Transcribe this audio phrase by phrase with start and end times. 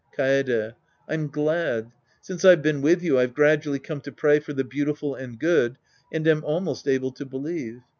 [0.17, 0.73] Kaede.
[1.07, 1.91] I'm glad.
[2.21, 5.77] Since I've been with you, I've gradually come to pray for the beautiful and good
[6.11, 7.81] and am almost able to believe.